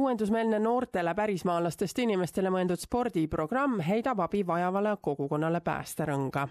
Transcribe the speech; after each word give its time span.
uuendusmeelne 0.00 0.58
noortele 0.58 1.12
pärismaalastest 1.14 1.98
inimestele 2.00 2.48
mõeldud 2.50 2.80
spordiprogramm 2.80 3.82
heidab 3.84 4.22
abi 4.24 4.40
vajavale 4.46 4.94
kogukonnale 5.02 5.60
päästerõnga. 5.60 6.46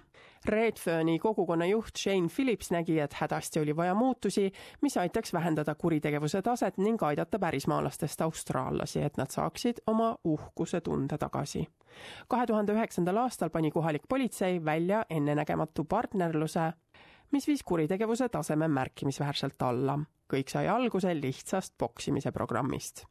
Redferni 0.45 1.17
kogukonna 1.19 1.65
juht 1.65 1.97
Shane 1.97 2.29
Phillips 2.29 2.69
nägi, 2.71 2.99
et 2.99 3.13
hädasti 3.17 3.59
oli 3.59 3.75
vaja 3.75 3.95
muutusi, 3.95 4.51
mis 4.81 4.97
aitaks 4.97 5.33
vähendada 5.33 5.75
kuritegevuse 5.75 6.41
taset 6.41 6.77
ning 6.77 7.03
aidata 7.03 7.39
pärismaalastest 7.39 8.21
austraallasi, 8.21 9.01
et 9.01 9.17
nad 9.17 9.33
saaksid 9.33 9.81
oma 9.87 10.15
uhkuse 10.23 10.81
tunde 10.81 11.17
tagasi. 11.17 11.67
kahe 12.27 12.45
tuhande 12.47 12.73
üheksandal 12.73 13.17
aastal 13.17 13.49
pani 13.49 13.71
kohalik 13.71 14.03
politsei 14.09 14.65
välja 14.65 15.05
ennenägematu 15.09 15.83
partnerluse, 15.83 16.73
mis 17.31 17.47
viis 17.47 17.63
kuritegevuse 17.63 18.29
taseme 18.29 18.67
märkimisväärselt 18.67 19.61
alla 19.61 19.99
kõik 20.29 20.51
sai 20.51 20.67
alguse 20.69 21.13
lihtsast 21.17 21.73
poksimise 21.77 22.31
programmist. 22.31 23.05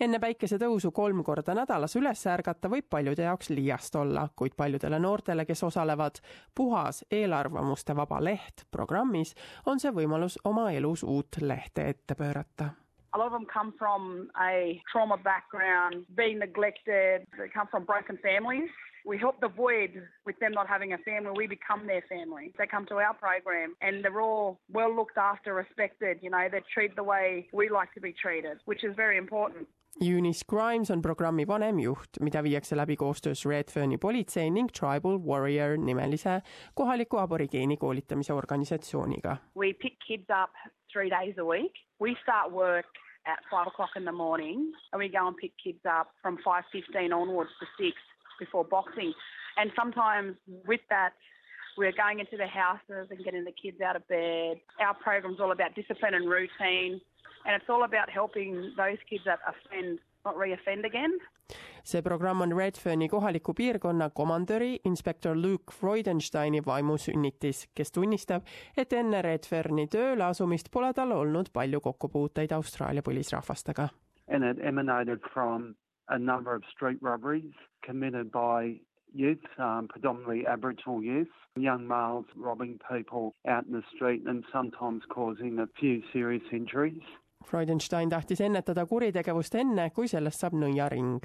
enne 0.00 0.18
päikesetõusu 0.20 0.90
kolm 0.92 1.22
korda 1.24 1.54
nädalas 1.56 1.96
üles 1.96 2.26
ärgata 2.28 2.68
võib 2.68 2.88
paljude 2.90 3.24
jaoks 3.24 3.50
liiast 3.50 3.96
olla, 3.96 4.28
kuid 4.36 4.56
paljudele 4.56 4.98
noortele, 4.98 5.44
kes 5.44 5.62
osalevad 5.62 6.20
puhas 6.54 7.04
eelarvamuste 7.10 7.96
vaba 7.96 8.20
leht 8.24 8.66
programmis, 8.70 9.34
on 9.66 9.80
see 9.80 9.90
võimalus 9.90 10.38
oma 10.44 10.70
elus 10.72 11.02
uut 11.02 11.40
lehte 11.40 11.88
ette 11.88 12.14
pöörata 12.14 12.70
A 13.14 13.18
lot 13.18 13.26
of 13.26 13.32
them 13.32 13.46
come 13.46 13.72
from 13.78 14.28
a 14.34 14.82
trauma 14.90 15.16
background, 15.16 16.04
being 16.16 16.38
neglected, 16.38 17.22
they 17.36 17.48
come 17.48 17.68
from 17.70 17.84
broken 17.86 18.18
families. 18.18 18.70
We 19.04 19.18
help 19.18 19.40
the 19.40 19.48
void 19.48 20.02
with 20.24 20.38
them 20.40 20.52
not 20.52 20.66
having 20.66 20.92
a 20.92 20.98
family. 20.98 21.32
We 21.36 21.46
become 21.46 21.86
their 21.86 22.02
family. 22.08 22.52
They 22.58 22.66
come 22.66 22.86
to 22.86 22.94
our 22.96 23.14
program 23.14 23.74
and 23.80 24.02
they're 24.02 24.20
all 24.20 24.60
well 24.72 24.94
looked 24.94 25.18
after, 25.18 25.54
respected. 25.54 26.18
You 26.22 26.30
know, 26.30 26.48
they're 26.50 26.62
treated 26.72 26.96
the 26.96 27.04
way 27.04 27.48
we 27.52 27.68
like 27.68 27.92
to 27.94 28.00
be 28.00 28.12
treated, 28.12 28.58
which 28.64 28.84
is 28.84 28.94
very 28.96 29.18
important. 29.18 29.68
Eunice 30.00 30.42
Grimes 30.44 30.90
on 30.90 31.02
programmi 31.02 31.44
vanem 31.46 31.78
juht, 31.78 32.18
mida 32.20 32.42
viiakse 32.42 32.76
läbi 32.76 32.96
koostöös 32.96 33.44
Redferni 33.46 33.98
politsei 33.98 34.50
ning 34.50 34.70
Tribal 34.78 35.20
Warrior 35.26 35.76
nimelise 35.76 36.42
kohaliku 36.74 37.16
aborigeeni 37.18 37.76
koolitamise 37.76 38.32
organisatsiooniga. 38.32 39.36
We 39.54 39.72
pick 39.72 39.98
kids 40.06 40.26
up 40.42 40.50
three 40.92 41.10
days 41.10 41.38
a 41.38 41.44
week. 41.44 41.72
We 42.00 42.16
start 42.22 42.50
work 42.52 42.90
at 43.26 43.38
five 43.50 43.66
o'clock 43.66 43.90
in 43.96 44.04
the 44.04 44.12
morning 44.12 44.72
and 44.92 44.98
we 44.98 45.08
go 45.08 45.26
and 45.28 45.36
pick 45.36 45.52
kids 45.62 45.84
up 45.86 46.08
from 46.22 46.38
5.15 46.38 47.14
onwards 47.14 47.50
to 47.60 47.66
six 47.78 47.96
before 48.38 48.64
boxing. 48.64 49.12
And 49.56 49.70
sometimes 49.76 50.36
with 50.66 50.80
that, 50.90 51.12
we're 51.76 51.92
going 51.92 52.20
into 52.20 52.36
the 52.36 52.46
houses 52.46 53.08
and 53.10 53.24
getting 53.24 53.44
the 53.44 53.52
kids 53.52 53.80
out 53.80 53.96
of 53.96 54.06
bed. 54.08 54.58
Our 54.80 54.94
program's 54.94 55.40
all 55.40 55.52
about 55.52 55.74
discipline 55.74 56.14
and 56.14 56.28
routine, 56.28 57.00
and 57.44 57.52
it's 57.56 57.68
all 57.68 57.84
about 57.84 58.10
helping 58.10 58.72
those 58.76 58.98
kids 59.08 59.24
that 59.24 59.40
offend 59.46 59.98
not 60.24 60.36
re-offend 60.36 60.84
again. 60.84 61.18
see 61.84 62.02
programm 62.02 62.40
on 62.40 62.52
Redferni 62.52 63.08
kohaliku 63.08 63.54
piirkonna 63.54 64.10
komandöri 64.10 64.80
inspektor 64.84 65.36
Luke 65.42 65.72
Freudensteini 65.72 66.62
vaimusünnitis, 66.66 67.68
kes 67.74 67.92
tunnistab, 67.92 68.42
et 68.76 68.92
enne 68.92 69.22
Redferni 69.22 69.86
tööle 69.86 70.24
asumist 70.24 70.70
pole 70.72 70.92
tal 70.92 71.12
olnud 71.12 71.52
palju 71.52 71.80
kokkupuuteid 71.80 72.52
Austraalia 72.56 73.02
põlisrahvastega. 73.02 73.88
And 74.28 74.44
it 74.44 74.64
emanated 74.64 75.20
from 75.34 75.74
a 76.08 76.18
number 76.18 76.54
of 76.54 76.62
street 76.70 76.98
robberies 77.00 77.52
committed 77.84 78.30
by 78.30 78.80
youth, 79.14 79.44
um, 79.58 79.88
predominantly 79.88 80.46
Aboriginal 80.46 81.02
youth, 81.02 81.28
young 81.56 81.86
males 81.86 82.26
robbing 82.36 82.78
people 82.90 83.34
out 83.46 83.64
in 83.66 83.72
the 83.72 83.82
street 83.94 84.22
and 84.26 84.44
sometimes 84.52 85.02
causing 85.08 85.58
a 85.58 85.68
few 85.78 86.02
serious 86.12 86.42
injuries. 86.52 87.02
Freudenstein 87.44 88.08
tahtis 88.08 88.40
ennetada 88.40 88.86
kuritegevust 88.88 89.54
enne, 89.60 89.90
kui 89.90 90.08
sellest 90.08 90.40
saab 90.40 90.54
nõiaring. 90.56 91.20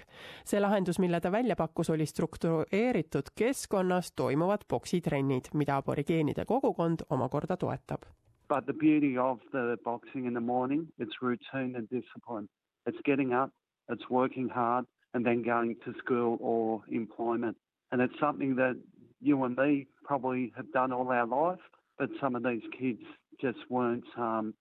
see 0.46 0.60
lahendus, 0.60 1.00
mille 1.00 1.20
ta 1.22 1.32
välja 1.32 1.56
pakkus, 1.56 1.90
oli 1.90 2.06
struktureeritud 2.06 3.32
keskkonnas 3.36 4.12
toimuvad 4.12 4.68
poksitrennid, 4.68 5.50
mida 5.54 5.78
aborigeenide 5.78 6.46
kogukond 6.46 7.06
omakorda 7.10 7.58
toetab. 7.58 8.04
But 8.50 8.66
the 8.66 8.74
beauty 8.74 9.18
of 9.18 9.40
the 9.52 9.78
boxing 9.84 10.26
in 10.26 10.34
the 10.34 10.42
morning, 10.42 10.88
it's 10.98 11.22
routine 11.22 11.76
and 11.78 11.88
discipline. 11.90 12.50
It's 12.86 13.00
getting 13.06 13.34
up, 13.34 13.52
it's 13.90 14.10
working 14.10 14.50
hard, 14.50 14.86
and 15.14 15.26
then 15.26 15.44
going 15.44 15.76
to 15.86 15.94
school 15.98 16.38
or 16.42 16.82
employment. 16.90 17.58
And 17.92 18.02
it's 18.02 18.14
something 18.20 18.56
that 18.56 18.78
you 19.22 19.44
and 19.44 19.56
me 19.58 19.88
probably 20.04 20.54
have 20.56 20.72
done 20.72 20.92
all 20.92 21.10
our 21.10 21.26
life, 21.26 21.60
but 21.98 22.10
some 22.22 22.36
of 22.36 22.44
these 22.44 22.62
kids 22.78 23.02
just 23.42 23.60
weren't 23.70 24.06
um, 24.18 24.54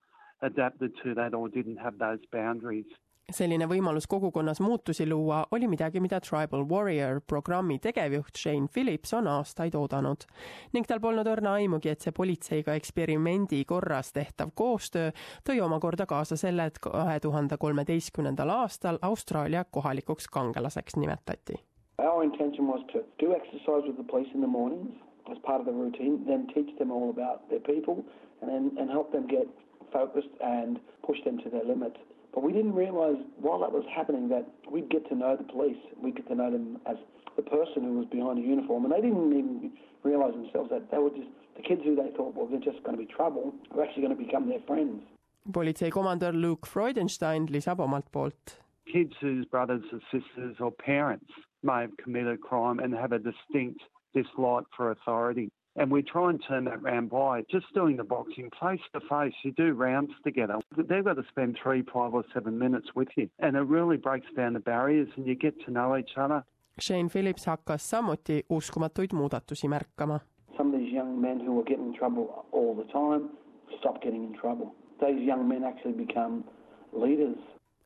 adapted 0.42 0.92
to 1.04 1.14
that 1.14 1.34
or 1.34 1.48
didn't 1.48 1.76
have 1.76 1.98
those 1.98 2.20
boundaries. 2.32 2.86
Selline 3.32 3.66
võimalus 3.68 4.06
kogukonnas 4.08 4.60
muutusi 4.64 5.04
luua 5.08 5.42
oli 5.52 5.68
midagi, 5.68 6.00
mida 6.00 6.20
Tribal 6.20 6.64
Warrior 6.68 7.20
programmi 7.20 7.78
tegevjuht 7.78 8.38
Shane 8.38 8.68
Phillips 8.72 9.12
on 9.14 9.28
aastaid 9.28 9.76
oodanud 9.76 10.24
ning 10.72 10.88
tal 10.88 11.00
polnud 11.00 11.28
õrna 11.28 11.58
aimugi, 11.60 11.92
et 11.92 12.00
see 12.00 12.14
politseiga 12.16 12.76
eksperimendi 12.78 13.64
korras 13.68 14.12
tehtav 14.16 14.54
koostöö 14.56 15.12
tõi 15.44 15.60
omakorda 15.64 16.06
kaasa 16.08 16.38
selle, 16.40 16.70
et 16.70 16.80
kahe 16.80 17.18
tuhande 17.20 17.60
kolmeteistkümnendal 17.60 18.54
aastal 18.56 18.98
Austraalia 19.02 19.64
kohalikuks 19.64 20.28
kangelaseks 20.32 20.96
nimetati. 20.96 21.60
Our 21.98 22.24
intention 22.24 22.66
was 22.66 22.80
to 22.92 23.04
do 23.20 23.34
exercise 23.34 23.84
with 23.84 23.96
the 23.96 24.08
police 24.08 24.30
in 24.34 24.40
the 24.40 24.48
mornings 24.48 24.94
as 25.30 25.38
part 25.44 25.60
of 25.60 25.66
the 25.66 25.72
routine, 25.72 26.24
then 26.24 26.46
teach 26.54 26.70
them 26.78 26.90
all 26.90 27.10
about 27.10 27.48
their 27.50 27.60
people 27.60 28.04
and 28.40 28.48
then 28.48 28.70
and 28.78 28.88
help 28.90 29.12
them 29.12 29.26
get 29.28 29.48
focused 29.92 30.32
and 30.40 30.80
push 31.04 31.20
them 31.24 31.36
to 31.44 31.50
their 31.50 31.64
limits. 31.64 31.98
But 32.38 32.44
we 32.44 32.52
didn't 32.52 32.76
realise 32.76 33.18
while 33.40 33.58
that 33.58 33.72
was 33.72 33.82
happening 33.92 34.28
that 34.28 34.46
we'd 34.70 34.88
get 34.90 35.08
to 35.08 35.16
know 35.16 35.36
the 35.36 35.42
police. 35.42 35.76
We'd 36.00 36.14
get 36.14 36.28
to 36.28 36.36
know 36.36 36.52
them 36.52 36.78
as 36.86 36.96
the 37.34 37.42
person 37.42 37.82
who 37.82 37.94
was 37.98 38.06
behind 38.12 38.38
a 38.38 38.42
uniform. 38.42 38.84
And 38.84 38.92
they 38.94 39.00
didn't 39.00 39.32
even 39.36 39.72
realise 40.04 40.34
themselves 40.34 40.70
that 40.70 40.88
they 40.92 40.98
were 40.98 41.10
just 41.10 41.26
the 41.56 41.62
kids 41.62 41.80
who 41.82 41.96
they 41.96 42.10
thought, 42.16 42.36
well, 42.36 42.46
they're 42.46 42.60
just 42.60 42.80
going 42.84 42.96
to 42.96 43.04
be 43.04 43.12
trouble, 43.12 43.52
were 43.74 43.82
actually 43.82 44.02
going 44.02 44.16
to 44.16 44.24
become 44.24 44.48
their 44.48 44.60
friends. 44.68 45.02
politsei 45.50 45.90
komandör 45.90 46.32
Luke 46.32 46.64
Freudenstein 46.64 47.48
lisab 47.48 47.80
omalt 47.80 48.06
poolt. 48.12 48.62
Kids 48.86 49.14
whose 49.20 49.44
brothers 49.46 49.82
or 49.92 49.98
sisters 50.12 50.54
or 50.60 50.70
parents 50.70 51.32
may 51.64 51.80
have 51.80 51.96
committed 51.96 52.34
a 52.34 52.38
crime 52.38 52.78
and 52.78 52.94
have 52.94 53.10
a 53.10 53.18
distinct 53.18 53.80
dislike 54.14 54.66
for 54.76 54.92
authority. 54.92 55.50
And 55.78 55.92
we 55.92 56.02
try 56.02 56.28
and 56.30 56.42
turn 56.48 56.64
that 56.64 56.82
round 56.82 57.08
by 57.08 57.44
just 57.48 57.66
doing 57.72 57.96
the 57.96 58.02
boxing 58.02 58.50
face 58.60 58.80
to 58.94 59.00
face. 59.08 59.32
You 59.44 59.52
do 59.52 59.74
rounds 59.74 60.10
together. 60.24 60.56
They've 60.76 61.04
got 61.04 61.14
to 61.14 61.24
spend 61.28 61.56
three, 61.62 61.82
five, 61.82 62.14
or 62.14 62.24
seven 62.34 62.58
minutes 62.58 62.88
with 62.96 63.06
you. 63.16 63.30
And 63.38 63.56
it 63.56 63.60
really 63.60 63.96
breaks 63.96 64.26
down 64.36 64.54
the 64.54 64.60
barriers 64.60 65.08
and 65.16 65.24
you 65.24 65.36
get 65.36 65.54
to 65.66 65.70
know 65.70 65.96
each 65.96 66.14
other. 66.16 66.42
Shane 66.80 67.08
Phillips 67.08 67.46
hakkas 67.46 67.82
samuti 67.90 68.42
uskumatuid 68.50 69.12
muudatusi 69.12 69.68
märkama. 69.68 70.20
Some 70.56 70.74
of 70.74 70.80
these 70.80 70.92
young 70.92 71.20
men 71.20 71.40
who 71.40 71.52
were 71.52 71.64
getting 71.64 71.92
in 71.92 71.98
trouble 71.98 72.46
all 72.52 72.74
the 72.74 72.92
time 72.92 73.30
stopped 73.78 74.02
getting 74.02 74.24
in 74.24 74.34
trouble. 74.40 74.74
Those 75.00 75.20
young 75.20 75.48
men 75.48 75.64
actually 75.64 76.06
become 76.06 76.44
leaders. 76.92 77.38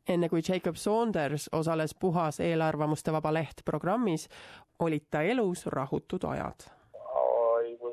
enne 0.09 0.29
kui 0.29 0.43
Jacob 0.43 0.77
Saunders 0.77 1.49
osales 1.53 1.95
Puhas 1.95 2.41
eelarvamuste 2.41 3.13
vaba 3.13 3.33
leht 3.33 3.63
programmis, 3.65 4.29
olid 4.79 5.05
ta 5.11 5.23
elus 5.23 5.67
rahutud 5.67 6.25
ajad 6.25 6.82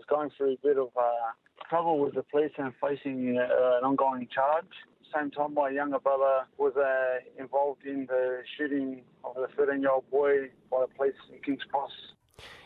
going 0.09 0.29
through 0.35 0.53
a 0.53 0.57
bit 0.67 0.77
of 0.77 0.89
uh, 0.97 1.31
trouble 1.69 1.99
with 1.99 2.13
the 2.15 2.23
police 2.23 2.51
and 2.57 2.73
facing 2.81 3.37
uh, 3.37 3.77
an 3.77 3.83
ongoing 3.83 4.27
charge. 4.33 4.73
Same 5.13 5.31
time, 5.31 5.53
my 5.55 5.69
younger 5.69 5.99
brother 5.99 6.45
was 6.57 6.73
uh, 6.77 7.41
involved 7.41 7.83
in 7.85 8.05
the 8.07 8.43
shooting 8.57 9.01
of 9.23 9.35
the 9.35 9.47
13-year-old 9.57 10.09
boy 10.11 10.49
by 10.69 10.85
the 10.85 10.91
police 10.97 11.19
in 11.33 11.39
Kings 11.41 11.63
Cross. 11.71 11.91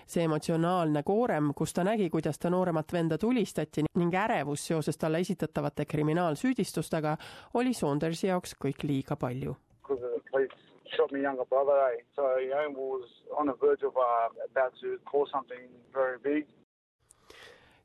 see 0.05 0.21
emotsionaalne 0.27 1.01
koorem, 1.07 1.53
kus 1.55 1.73
ta 1.73 1.83
nägi, 1.87 2.09
kuidas 2.11 2.37
ta 2.39 2.49
nooremat 2.51 2.91
venda 2.93 3.17
tulistati 3.17 3.85
ning 3.95 4.13
ärevus 4.13 4.65
seoses 4.67 4.97
talle 4.99 5.21
esitatavate 5.23 5.85
kriminaalsüüdistustega 5.85 7.15
oli 7.53 7.73
Saundersi 7.73 8.27
jaoks 8.27 8.53
kõik 8.65 8.83
liiga 8.83 9.15
palju. 9.15 9.55
shot 10.95 11.11
my 11.11 11.19
younger 11.19 11.45
brother, 11.45 11.73
eh? 11.93 12.01
so 12.15 12.37
you 12.37 12.49
know, 12.49 12.69
was 12.69 13.09
on 13.37 13.47
the 13.47 13.53
verge 13.53 13.83
of 13.83 13.95
uh, 13.97 14.29
about 14.45 14.73
to 14.81 14.99
cause 15.05 15.29
something 15.31 15.65
very 15.93 16.17
big. 16.21 16.45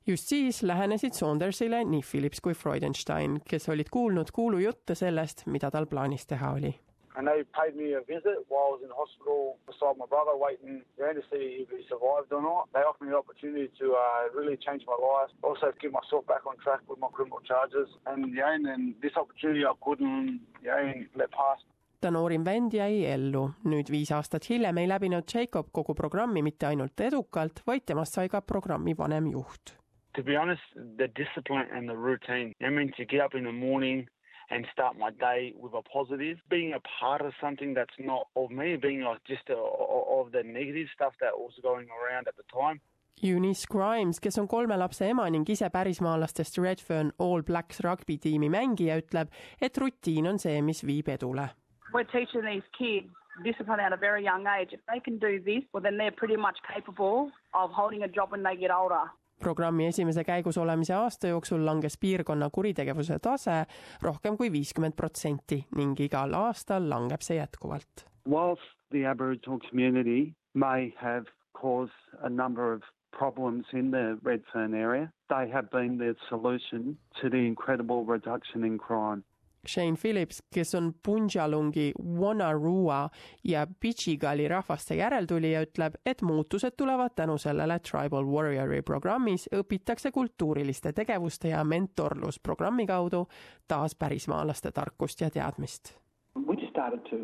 Just 0.08 0.28
siis 0.28 0.62
lähenesid 0.62 1.12
Saundersile 1.12 1.84
nii 1.84 2.02
Phillips 2.10 2.40
kui 2.40 2.54
Freudenstein, 2.54 3.40
kes 3.50 3.68
olid 3.68 3.90
kuulnud 3.92 4.30
kuulujutte 4.32 4.94
sellest, 4.94 5.46
mida 5.46 5.70
tal 5.70 5.86
plaanis 5.86 6.26
teha 6.26 6.52
oli. 6.56 6.74
And 7.18 7.26
they 7.26 7.42
paid 7.44 7.74
me 7.74 7.94
a 7.98 8.02
visit 8.08 8.38
while 8.48 8.68
I 8.68 8.72
was 8.74 8.82
in 8.86 8.92
hospital 8.94 9.58
beside 9.66 9.96
my 9.98 10.06
brother, 10.06 10.34
waiting 10.38 10.84
around 11.00 11.16
to 11.20 11.24
see 11.30 11.44
if 11.62 11.68
he 11.74 11.82
survived 11.88 12.30
or 12.36 12.42
not. 12.42 12.70
They 12.72 12.84
offered 12.88 13.06
me 13.06 13.10
the 13.10 13.18
opportunity 13.18 13.68
to 13.80 13.86
uh, 13.98 14.30
really 14.38 14.56
change 14.66 14.82
my 14.86 14.98
life, 15.10 15.30
also 15.42 15.66
get 15.82 15.90
myself 15.90 16.22
back 16.32 16.46
on 16.46 16.56
track 16.64 16.80
with 16.88 17.00
my 17.04 17.10
criminal 17.16 17.42
charges. 17.50 17.88
And 18.06 18.20
yeah, 18.38 18.54
and 18.54 18.64
then 18.64 18.94
this 19.02 19.16
opportunity 19.16 19.66
I 19.66 19.74
couldn't 19.84 20.40
yeah, 20.62 20.94
let 21.20 21.30
pass 21.30 21.60
ta 22.00 22.10
noorim 22.14 22.44
vend 22.44 22.72
jäi 22.78 23.04
ellu. 23.10 23.48
nüüd 23.66 23.90
viis 23.90 24.12
aastat 24.14 24.46
hiljem 24.50 24.78
ei 24.78 24.86
läbinud 24.88 25.26
Jacob 25.34 25.72
kogu 25.74 25.94
programmi 25.98 26.42
mitte 26.46 26.70
ainult 26.70 27.00
edukalt, 27.00 27.66
vaid 27.66 27.82
temast 27.90 28.14
sai 28.14 28.28
ka 28.28 28.40
programmi 28.40 28.94
vanem 28.98 29.26
juht 29.34 29.74
to 30.14 30.22
be 30.22 30.36
honest, 30.36 30.62
the 30.74 31.08
discipline 31.08 31.66
and 31.72 31.88
the 31.88 31.96
routine. 31.96 32.54
I 32.64 32.70
mean, 32.70 32.92
to 32.96 33.04
get 33.04 33.20
up 33.20 33.34
in 33.34 33.44
the 33.44 33.52
morning, 33.52 34.08
and 34.50 34.66
start 34.72 34.98
my 34.98 35.10
day 35.10 35.52
with 35.56 35.72
a 35.74 35.82
positive. 35.82 36.38
Being 36.48 36.72
a 36.72 36.80
part 37.00 37.20
of 37.20 37.32
something 37.40 37.74
that's 37.74 37.94
not 37.98 38.28
of 38.36 38.50
me, 38.50 38.76
being 38.76 39.02
like 39.02 39.22
just 39.26 39.48
a, 39.50 39.54
of 39.54 40.32
the 40.32 40.42
negative 40.42 40.88
stuff 40.94 41.12
that 41.20 41.36
was 41.36 41.52
going 41.62 41.88
around 41.90 42.28
at 42.28 42.36
the 42.36 42.44
time. 42.52 42.80
Eunice 43.20 43.66
Grimes, 43.66 44.20
kes 44.20 44.38
on 44.38 44.46
kolme 44.46 44.76
lapse 44.78 45.02
ema 45.02 45.28
ning 45.30 45.44
ise 45.50 45.68
pärismaalastest 45.74 46.58
Redfern 46.62 47.10
All 47.18 47.42
Blacks 47.42 47.80
rugby-tiimi 47.82 48.48
mängija, 48.48 49.00
ütleb, 49.02 49.32
et 49.60 49.78
rutiin 49.82 50.28
on 50.30 50.38
see, 50.38 50.60
mis 50.62 50.84
viib 50.86 51.10
edule. 51.10 51.48
We're 51.92 52.04
teaching 52.04 52.44
these 52.46 52.62
kids 52.78 53.10
discipline 53.42 53.80
at 53.80 53.92
a 53.92 53.96
very 53.96 54.22
young 54.24 54.46
age. 54.46 54.70
If 54.72 54.80
they 54.86 55.00
can 55.00 55.18
do 55.18 55.40
this, 55.42 55.64
well 55.72 55.82
then 55.82 55.96
they're 55.96 56.14
pretty 56.14 56.36
much 56.36 56.58
capable 56.72 57.30
of 57.54 57.70
holding 57.70 58.02
a 58.04 58.08
job 58.08 58.30
when 58.30 58.44
they 58.44 58.56
get 58.56 58.70
older. 58.70 59.10
Programmi 59.38 59.86
esimese 59.86 60.24
käigus 60.24 60.58
olemise 60.58 60.94
aasta 60.94 61.28
jooksul 61.28 61.64
langes 61.66 61.98
piirkonna 61.98 62.50
kuritegevuse 62.52 63.18
tase 63.22 63.64
rohkem 64.02 64.36
kui 64.36 64.52
viiskümmend 64.52 64.96
protsenti 64.96 65.64
ning 65.76 66.00
igal 66.00 66.34
aastal 66.34 66.90
langeb 66.90 67.20
see 67.20 67.38
jätkuvalt. 67.38 68.06
Whilst 68.26 68.76
the 68.90 69.06
Aboriginal 69.06 69.58
community 69.70 70.34
may 70.54 70.92
have 70.96 71.24
caused 71.52 71.98
a 72.22 72.28
number 72.28 72.72
of 72.72 72.82
problems 73.18 73.64
in 73.72 73.90
the 73.90 74.18
Redfern 74.22 74.74
area, 74.74 75.12
they 75.28 75.48
have 75.50 75.70
been 75.70 75.98
the 75.98 76.14
solution 76.28 76.96
to 77.20 77.28
the 77.28 77.46
incredible 77.46 78.04
reduction 78.04 78.64
in 78.64 78.78
crime. 78.78 79.24
Shane 79.66 79.96
Phillips, 79.96 80.42
kes 80.54 80.74
on 80.74 80.92
Punjalungi, 81.06 81.92
Wonnarua 82.02 83.08
ja 83.44 83.66
Pichigali 83.80 84.48
rahvaste 84.48 84.94
järeltulija, 84.94 85.62
ütleb, 85.66 85.98
et 86.06 86.22
muutused 86.22 86.76
tulevad 86.76 87.14
tänu 87.16 87.38
sellele 87.38 87.78
Tribal 87.78 88.26
Warriori 88.26 88.82
programmis 88.82 89.48
õpitakse 89.54 90.12
kultuuriliste 90.12 90.92
tegevuste 90.92 91.48
ja 91.48 91.64
mentorlusprogrammi 91.64 92.86
kaudu 92.86 93.26
taas 93.68 93.94
pärismaalaste 93.94 94.70
tarkust 94.72 95.20
ja 95.20 95.30
teadmist. 95.30 95.98
We 96.46 96.54
just 96.54 96.70
started 96.70 97.00
to 97.10 97.16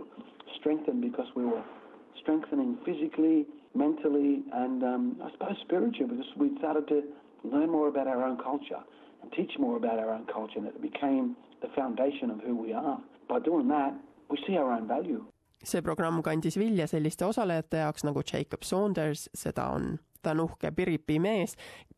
strengthen 0.57 1.01
because 1.01 1.31
we 1.37 1.45
were 1.45 1.63
strengthening 2.21 2.77
physically, 2.85 3.47
mentally 3.75 4.43
and 4.53 4.83
um, 4.83 5.17
I 5.21 5.31
suppose 5.31 5.57
spiritually 5.63 6.17
because 6.17 6.33
we 6.39 6.51
started 6.59 6.89
to 6.89 7.03
learn 7.45 7.71
more 7.71 7.89
about 7.89 8.07
our 8.07 8.23
own 8.25 8.37
culture 8.37 8.83
and 9.25 9.32
teach 9.32 9.59
more 9.59 9.76
about 9.76 9.99
our 9.99 10.11
own 10.11 10.26
culture 10.26 10.59
and 10.59 10.67
it 10.67 10.81
became 10.82 11.37
the 11.62 11.69
foundation 11.75 12.31
of 12.31 12.38
who 12.47 12.55
we 12.56 12.73
are. 12.73 12.99
By 13.29 13.38
doing 13.41 13.69
that, 13.69 13.93
we 14.31 14.37
see 14.47 14.56
our 14.56 14.73
own 14.73 14.88
value. 14.88 15.25
see 15.65 15.81
programm 15.82 16.23
kandis 16.23 16.59
vilja 16.59 16.87
selliste 16.87 17.25
osalejate 17.25 17.79
jaoks 17.81 18.05
nagu 18.05 18.21
Jacob 18.32 18.62
Saunders, 18.62 19.31
seda 19.35 19.65
on, 19.73 19.99
ta 20.23 20.31
on 20.31 20.41
uhke 20.44 20.71
Piripi 20.76 21.17
mees, 21.19 21.56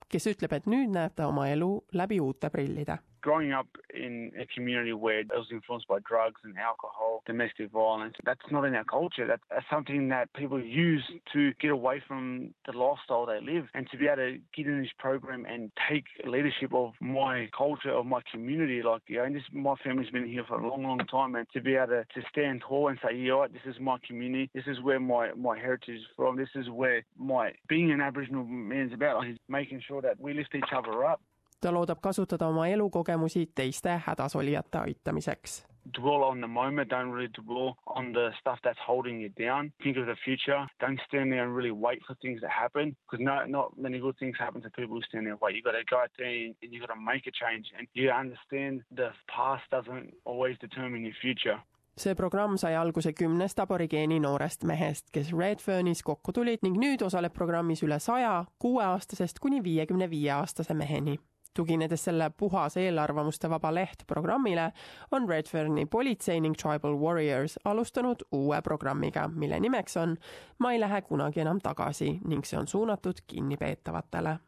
kes 0.09 0.27
ütleb, 0.31 0.53
et 0.53 0.69
nüüd 0.71 0.95
näeb 0.95 1.17
ta 1.19 1.27
oma 1.27 1.49
elu 1.51 1.73
läbi 1.93 2.21
uute 2.23 2.51
prillide 2.51 3.01
growing 3.27 3.53
up 3.53 3.67
in 3.93 4.31
a 4.41 4.47
community 4.55 4.93
where 4.93 5.19
it 5.19 5.27
was 5.29 5.49
influenced 5.51 5.89
by 5.89 5.99
drugs 6.09 6.41
and 6.45 6.57
alcohol, 6.57 7.25
domestic 7.27 7.73
violence, 7.73 8.15
that's 8.25 8.39
not 8.53 8.65
in 8.65 8.73
our 8.77 8.85
culture. 8.85 9.27
That's, 9.27 9.43
something 9.69 10.09
that 10.11 10.33
people 10.35 10.63
use 10.63 11.03
to 11.33 11.53
get 11.61 11.73
away 11.73 12.01
from 12.07 12.55
the 12.67 12.79
lifestyle 12.79 13.27
they 13.27 13.41
live. 13.41 13.65
And 13.75 13.89
to 13.91 13.99
be 13.99 14.07
able 14.07 14.17
to 14.19 14.39
get 14.57 14.67
in 14.69 14.81
this 14.81 14.93
program 14.97 15.45
and 15.45 15.73
take 15.91 16.05
leadership 16.25 16.73
of 16.73 16.93
my 17.01 17.49
culture, 17.57 17.91
of 17.91 18.07
my 18.07 18.21
community, 18.31 18.81
like, 18.81 19.03
you 19.09 19.17
know, 19.17 19.25
and 19.25 19.35
this, 19.35 19.43
my 19.53 19.75
family's 19.83 20.11
been 20.11 20.29
here 20.29 20.45
for 20.47 20.61
a 20.61 20.69
long, 20.69 20.85
long 20.85 20.99
time. 21.11 21.35
And 21.35 21.49
to 21.53 21.61
be 21.61 21.75
able 21.75 21.89
to, 21.89 22.05
to 22.05 22.29
stand 22.31 22.63
tall 22.69 22.89
and 22.89 22.99
say, 23.03 23.17
yeah, 23.17 23.47
this 23.53 23.63
is 23.67 23.81
my 23.81 23.97
community. 24.07 24.49
This 24.55 24.69
is 24.69 24.81
where 24.83 25.01
my, 25.01 25.33
my 25.35 25.59
heritage 25.59 25.97
is 25.97 26.07
from. 26.15 26.37
This 26.37 26.51
is 26.55 26.71
where 26.71 27.03
my 27.19 27.51
being 27.69 27.91
an 27.91 28.01
Aboriginal 28.01 28.45
man's 28.45 28.93
about. 28.93 29.19
Like, 29.19 29.37
making 29.49 29.83
sure 29.89 30.01
that 30.03 30.21
we 30.21 30.33
lift 30.33 30.55
each 30.55 30.73
other 30.73 31.05
up. 31.05 31.21
Ta 31.61 31.73
loodab 31.73 31.99
kasutada 32.03 32.47
oma 32.47 32.67
elukogemusi 32.67 33.47
teiste 33.55 34.01
hädasolijate 34.07 34.79
aitamiseks. 34.79 35.67
Dwell 35.95 36.23
on 36.25 36.41
the 36.41 36.49
moment, 36.49 36.91
don't 36.91 37.13
really 37.13 37.31
dwell 37.45 37.77
on 37.87 38.13
the 38.13 38.33
stuff 38.41 38.59
that's 38.63 38.79
holding 38.87 39.21
you 39.23 39.29
down. 39.29 39.73
Think 39.83 39.97
of 39.97 40.07
the 40.07 40.17
future. 40.25 40.67
Don't 40.81 41.01
stand 41.07 41.31
there 41.33 41.45
and 41.45 41.55
really 41.57 41.71
wait 41.71 42.03
for 42.07 42.17
things 42.17 42.41
to 42.41 42.49
happen 42.49 42.97
because 43.05 43.23
no, 43.25 43.45
not 43.47 43.79
many 43.79 44.01
good 44.01 44.19
things 44.19 44.37
happen 44.39 44.63
to 44.63 44.71
people 44.71 44.97
who 44.97 45.03
stand 45.03 45.27
there 45.27 45.35
and 45.35 45.41
wait. 45.41 45.55
You 45.55 45.63
got 45.63 45.79
to 45.79 45.85
go 45.91 45.99
out 45.99 46.11
there 46.19 46.27
and 46.27 46.73
you 46.73 46.81
got 46.81 46.93
to 46.93 47.01
make 47.13 47.27
a 47.27 47.35
change 47.43 47.67
and 47.79 47.87
you 47.95 48.11
understand 48.11 48.83
the 48.91 49.11
past 49.29 49.63
doesn't 49.71 50.15
always 50.25 50.57
determine 50.59 51.05
your 51.05 51.15
future 51.21 51.59
see 51.97 52.15
programm 52.15 52.57
sai 52.57 52.75
alguse 52.75 53.13
kümnest 53.13 53.59
aborigeeni 53.59 54.21
noorest 54.21 54.65
mehest, 54.65 55.07
kes 55.13 55.33
Redfernis 55.33 56.03
kokku 56.03 56.33
tulid 56.33 56.61
ning 56.63 56.77
nüüd 56.77 57.05
osaleb 57.07 57.33
programmis 57.33 57.83
üle 57.83 57.99
saja 57.99 58.45
kuueaastasest 58.59 59.41
kuni 59.41 59.63
viiekümne 59.65 60.11
viie 60.11 60.33
aastase 60.37 60.75
meheni 60.75 61.17
tuginedes 61.57 62.05
selle 62.05 62.31
puhas 62.31 62.77
eelarvamuste 62.77 63.51
vaba 63.51 63.73
leht 63.75 64.05
programmile, 64.07 64.71
on 65.11 65.29
Redferni 65.29 65.87
politsei 65.87 66.41
ning 66.41 66.57
Tribal 66.57 66.99
Warriors 67.01 67.59
alustanud 67.65 68.27
uue 68.33 68.63
programmiga, 68.63 69.29
mille 69.29 69.61
nimeks 69.61 69.97
on 69.97 70.17
Ma 70.59 70.73
ei 70.73 70.81
lähe 70.81 71.03
kunagi 71.03 71.41
enam 71.41 71.61
tagasi 71.61 72.21
ning 72.25 72.45
see 72.45 72.59
on 72.59 72.69
suunatud 72.69 73.25
kinnipeetavatele 73.27 74.39